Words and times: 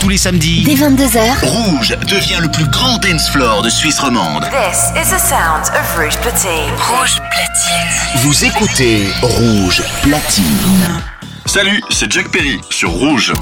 Tous 0.00 0.08
les 0.08 0.18
samedis, 0.18 0.62
dès 0.64 0.74
22h, 0.74 1.18
Rouge 1.42 1.96
devient 2.08 2.38
le 2.40 2.48
plus 2.48 2.66
grand 2.66 2.98
dance 2.98 3.28
floor 3.30 3.62
de 3.62 3.70
Suisse 3.70 3.98
romande. 3.98 4.44
This 4.44 4.90
is 4.96 5.10
the 5.10 5.18
sound 5.18 5.64
of 5.74 5.98
Rouge 5.98 6.16
Platine. 6.18 6.70
Rouge 6.78 7.16
Platine. 7.16 8.22
Vous 8.22 8.44
écoutez 8.44 9.08
Rouge 9.22 9.82
Platine. 10.02 11.02
Salut, 11.46 11.82
c'est 11.90 12.10
Jack 12.12 12.28
Perry 12.28 12.60
sur 12.70 12.90
Rouge. 12.90 13.32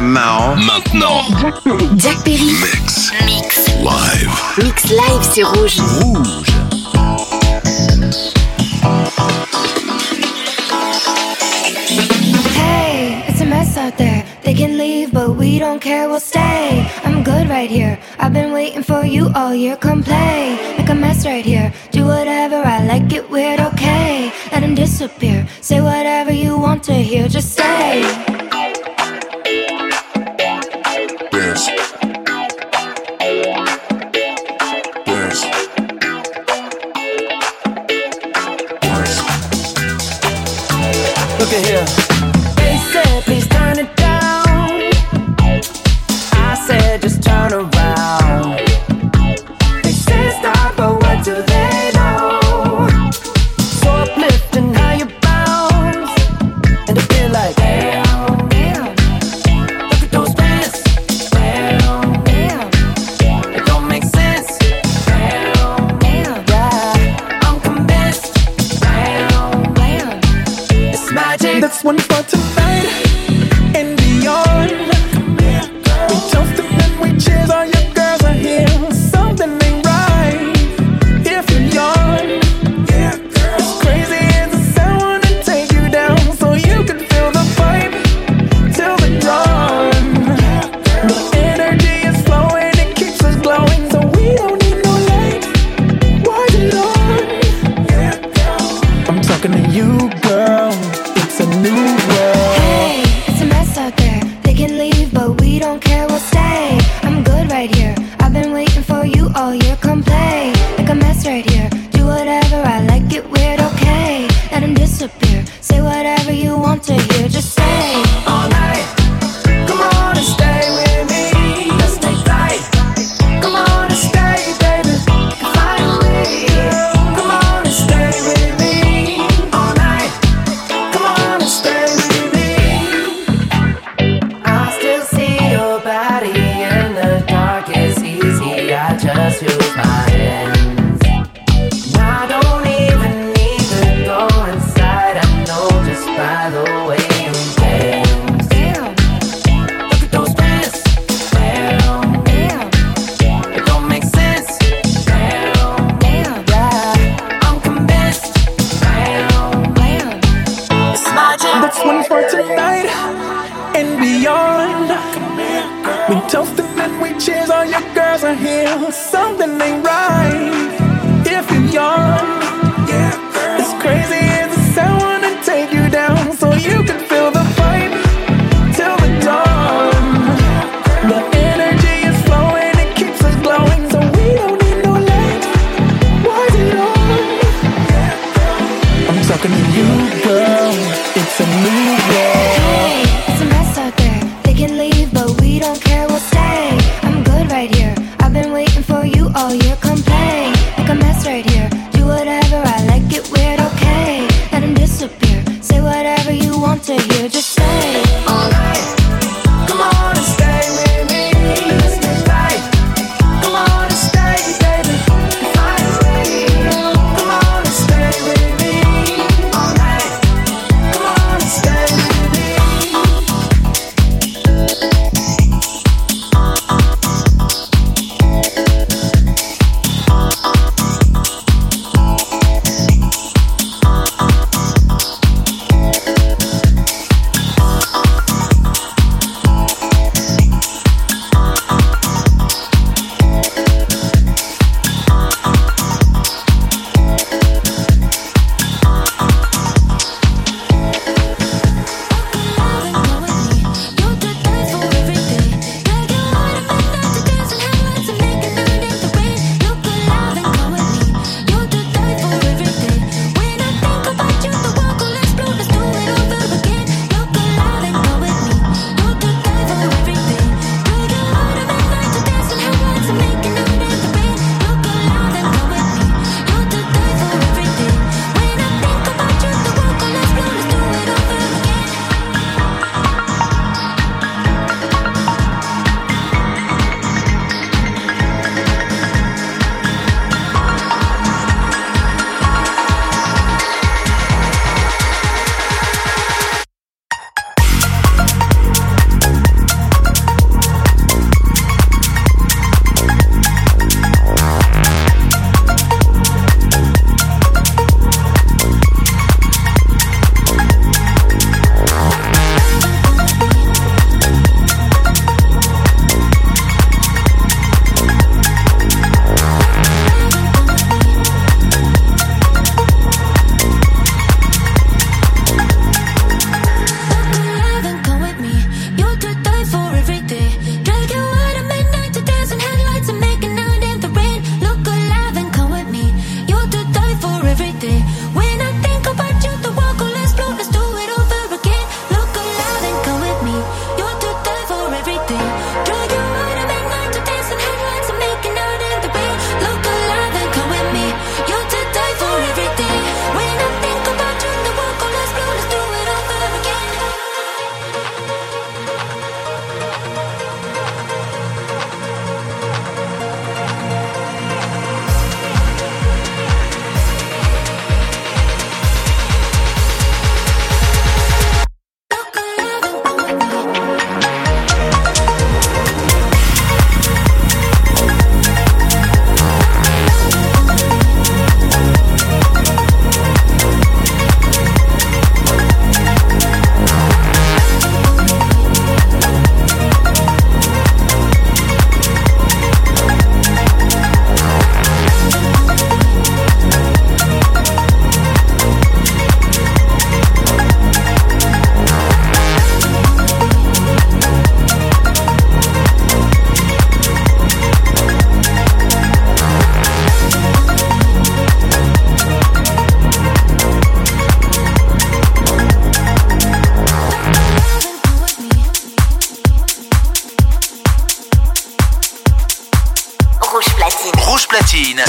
Marrant. 0.00 0.56
Maintenant. 0.56 1.22
Jack 1.96 2.22
Perry. 2.24 2.52
Mix. 2.60 3.12
Mix. 3.24 3.68
Live. 3.78 4.30
Mix 4.62 4.84
live 4.84 5.32
sur 5.32 5.52
Rouge. 5.52 5.78
Rouge. 6.00 6.65
can 14.56 14.78
leave, 14.78 15.12
but 15.12 15.36
we 15.36 15.58
don't 15.58 15.80
care, 15.80 16.08
we'll 16.08 16.18
stay. 16.18 16.90
I'm 17.04 17.22
good 17.22 17.48
right 17.48 17.70
here. 17.70 17.98
I've 18.18 18.32
been 18.32 18.52
waiting 18.52 18.82
for 18.82 19.04
you 19.04 19.30
all 19.34 19.54
year. 19.54 19.76
Come 19.76 20.02
play, 20.02 20.56
make 20.78 20.88
a 20.88 20.94
mess 20.94 21.26
right 21.26 21.44
here. 21.44 21.72
Do 21.92 22.06
whatever 22.06 22.56
I 22.56 22.86
like, 22.86 23.08
Get 23.08 23.28
weird, 23.28 23.60
okay. 23.60 24.32
Let 24.52 24.62
him 24.62 24.74
disappear. 24.74 25.46
Say 25.60 25.80
whatever 25.80 26.32
you 26.32 26.56
want 26.58 26.82
to 26.84 26.94
hear, 26.94 27.28
just 27.28 27.52
stay. 27.52 28.45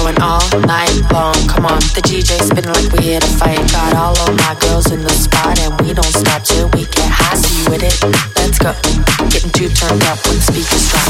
Going 0.00 0.22
all 0.22 0.40
night 0.60 0.96
long, 1.12 1.36
come 1.46 1.66
on. 1.66 1.78
The 1.92 2.00
DJ 2.00 2.40
spinning 2.40 2.72
like 2.72 2.90
we're 2.90 3.02
here 3.02 3.20
to 3.20 3.26
fight. 3.36 3.60
Got 3.70 3.94
all 3.94 4.16
of 4.16 4.34
my 4.34 4.56
girls 4.60 4.90
in 4.90 5.02
the 5.02 5.10
spot, 5.10 5.60
and 5.60 5.78
we 5.82 5.92
don't 5.92 6.08
stop 6.08 6.42
till 6.42 6.68
we 6.72 6.88
get 6.88 7.04
high. 7.12 7.36
See 7.36 7.60
you 7.60 7.68
with 7.68 7.84
it, 7.84 7.92
let's 8.40 8.56
go. 8.56 8.72
Getting 9.28 9.52
too 9.52 9.68
turned 9.68 10.00
up 10.08 10.16
when 10.24 10.40
the 10.40 10.44
speakers 10.48 10.88
drop. 10.88 11.04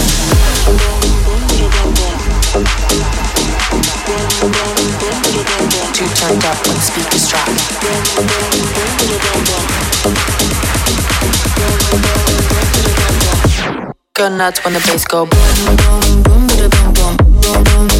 Too 5.95 6.11
turned 6.19 6.43
up 6.43 6.59
when 6.67 6.75
the 6.75 6.83
speakers 6.83 7.31
drop. 7.31 7.47
Go 14.15 14.29
nuts 14.37 14.65
when 14.65 14.75
the 14.75 14.81
bass 14.81 15.05
go 15.05 15.27
boom 15.27 15.77
boom 15.77 15.77
boom 15.79 16.23
boom 16.25 16.47
boom 16.49 16.93
boom 16.93 17.17
boom 17.41 17.89
boom 17.89 18.00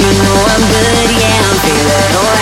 you 0.00 0.06
know 0.22 0.38
I'm 0.46 0.62
good, 0.70 1.10
yeah, 1.18 1.42
I'm 1.42 1.56
feeling 1.58 2.16
alright. 2.16 2.37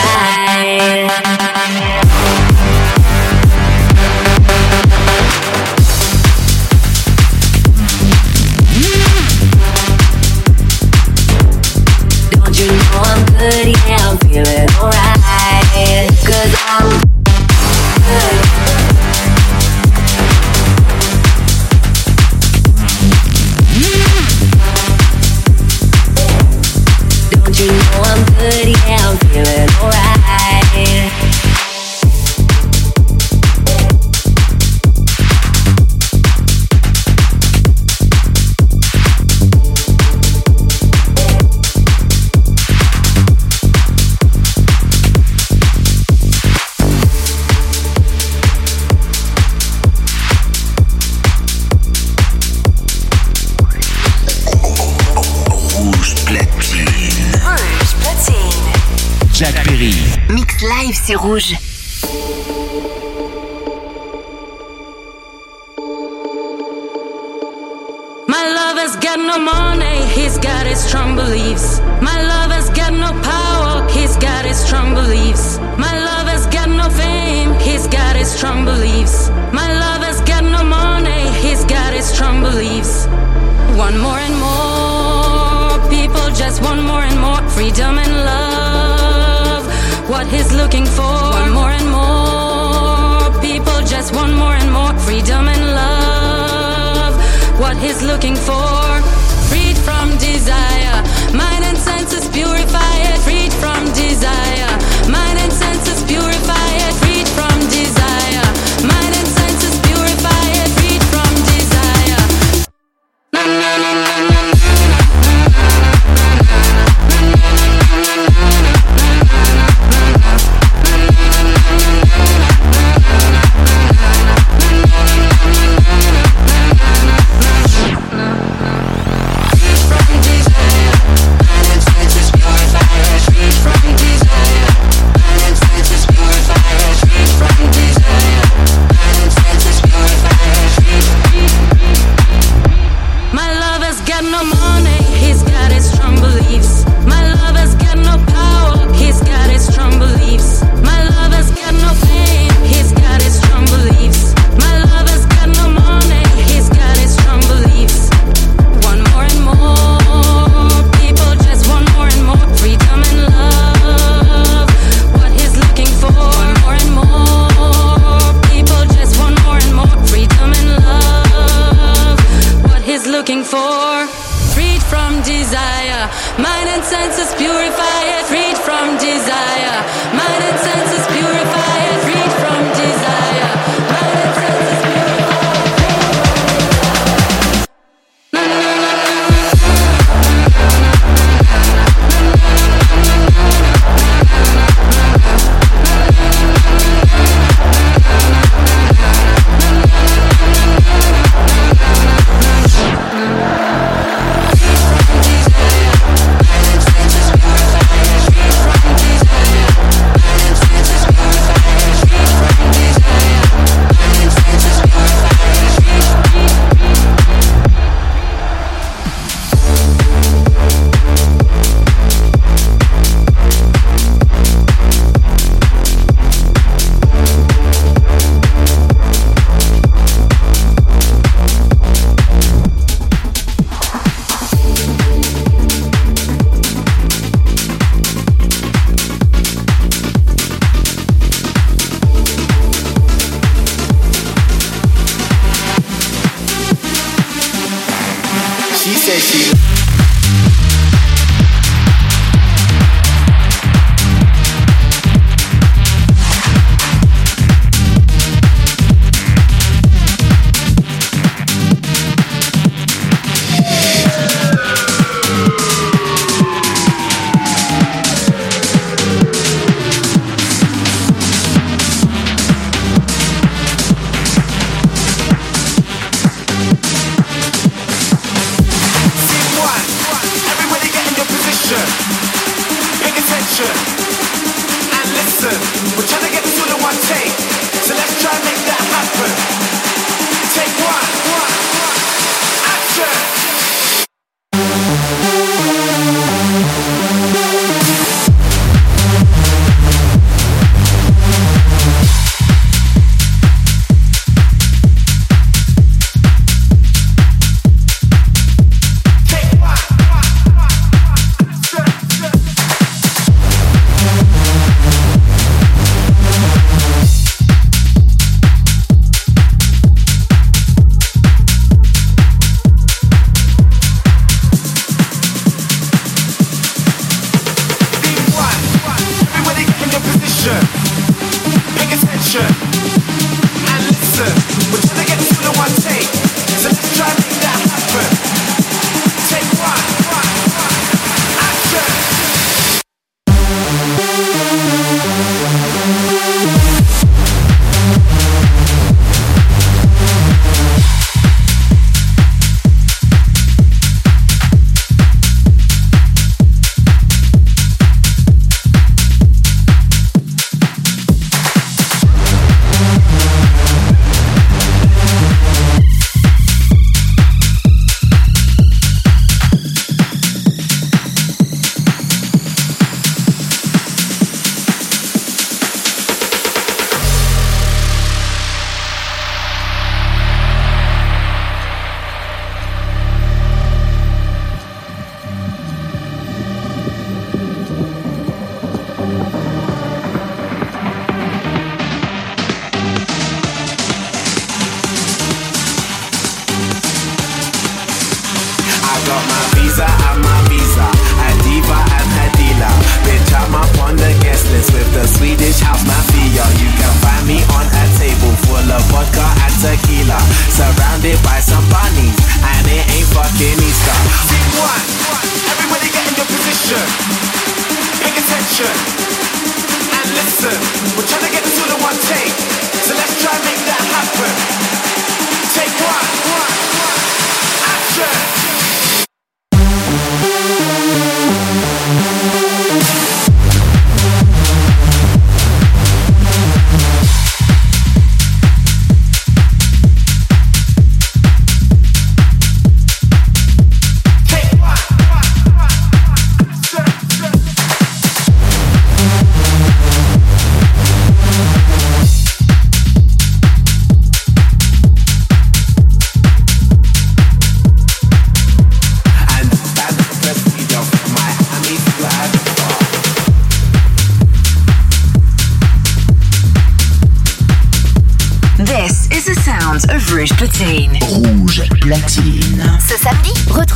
C'est 61.07 61.15
rouge. 61.15 61.66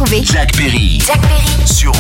Jack 0.08 0.52
Perry. 0.56 0.98
Jack 0.98 1.20
Perry 1.20 1.66
Sur 1.66 1.92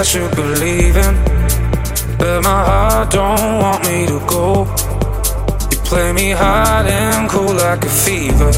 I 0.00 0.02
should 0.02 0.34
be 0.34 0.42
leaving, 0.42 1.14
but 2.16 2.40
my 2.42 2.64
heart 2.64 3.10
don't 3.10 3.60
want 3.60 3.82
me 3.86 4.06
to 4.06 4.18
go. 4.26 4.64
You 5.70 5.78
play 5.84 6.10
me 6.14 6.30
hot 6.30 6.86
and 6.88 7.28
cool 7.28 7.52
like 7.52 7.84
a 7.84 7.88
fever, 7.90 8.50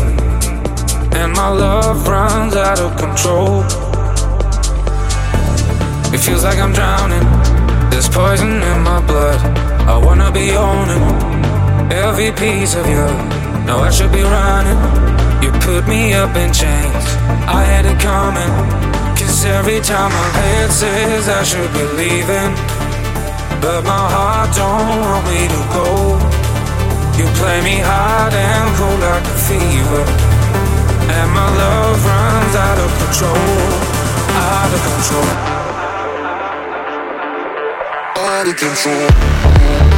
and 1.19 1.33
my 1.33 1.49
love 1.49 2.07
runs 2.07 2.55
out 2.55 2.79
of 2.79 2.97
control. 2.97 3.65
It 6.15 6.19
feels 6.19 6.45
like 6.45 6.59
I'm 6.61 6.73
drowning. 6.73 7.27
There's 7.91 8.09
poison 8.09 8.63
in 8.63 8.83
my 8.85 9.05
blood. 9.05 9.41
I 9.89 9.99
wanna 9.99 10.31
be 10.31 10.53
owning 10.53 11.03
every 11.91 12.31
piece 12.31 12.77
of 12.77 12.87
you. 12.87 13.07
No, 13.67 13.79
I 13.79 13.91
should 13.91 14.13
be 14.13 14.23
running. 14.23 14.79
You 15.43 15.51
put 15.59 15.89
me 15.89 16.15
up 16.15 16.37
in 16.37 16.53
chains. 16.53 17.05
I 17.51 17.65
had 17.67 17.85
it 17.85 17.99
coming. 17.99 18.82
Every 19.45 19.81
time 19.81 20.13
my 20.13 20.29
head 20.39 20.71
says 20.71 21.29
I 21.29 21.43
should 21.43 21.73
be 21.73 21.83
leaving, 21.99 22.55
but 23.61 23.83
my 23.83 24.07
heart 24.15 24.55
don't 24.55 25.01
want 25.03 25.27
me 25.27 25.49
to 25.51 25.61
go. 25.75 25.87
You 27.19 27.27
play 27.39 27.61
me 27.63 27.79
hot 27.83 28.33
and 28.33 28.77
cold 28.79 29.01
like 29.01 29.27
a 29.27 29.37
fever, 29.47 30.05
and 31.11 31.29
my 31.35 31.49
love 31.59 32.05
runs 32.07 32.55
out 32.55 32.79
of 32.79 32.91
control, 33.03 33.59
out 34.31 34.71
of 34.77 34.81
control, 34.91 35.31
out 38.19 38.47
of 38.47 38.57
control. 38.57 39.92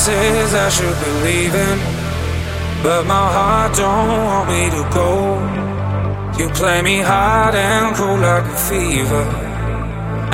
Says 0.00 0.54
I 0.54 0.70
should 0.70 0.98
be 1.04 1.10
leaving, 1.28 1.78
but 2.82 3.04
my 3.04 3.26
heart 3.36 3.76
don't 3.76 4.08
want 4.08 4.48
me 4.48 4.70
to 4.76 4.82
go. 4.94 5.12
You 6.38 6.48
play 6.60 6.80
me 6.80 7.00
hot 7.00 7.54
and 7.54 7.94
cold 7.94 8.20
like 8.20 8.44
a 8.44 8.56
fever, 8.56 9.24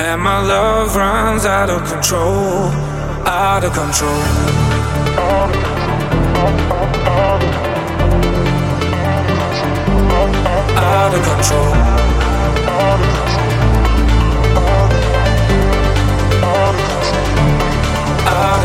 and 0.07 0.21
my 0.21 0.39
love 0.39 0.95
runs 0.95 1.45
out 1.45 1.69
of 1.69 1.83
control, 1.91 2.71
out 3.27 3.65
of 3.65 3.73
control. 3.73 4.23
Out 10.79 11.13
of 11.13 11.23
control. 11.29 11.73
Out 12.55 12.93
of 12.93 13.03
control. 13.03 13.26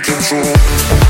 control 0.00 1.07